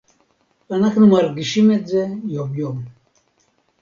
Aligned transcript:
אנחנו 0.71 1.07
מרגישים 1.11 1.71
את 1.73 1.87
זה 1.87 2.07
יום-יום 2.27 2.83